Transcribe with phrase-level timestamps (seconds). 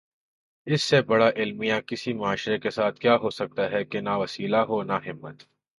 [0.67, 4.83] اس سے بڑا المیہ کسی معاشرے کے ساتھ کیا ہو سکتاہے کہ نہ وسیلہ ہو
[4.83, 5.43] نہ ہمت۔